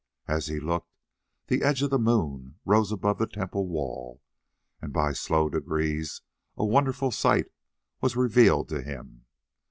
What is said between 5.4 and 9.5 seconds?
degrees a wonderful sight was revealed to him.